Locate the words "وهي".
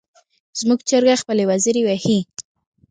1.85-2.19